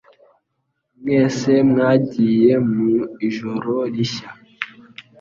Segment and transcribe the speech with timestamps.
[1.01, 2.87] Mwese mwagiye mu
[3.27, 4.29] ijoro rishya?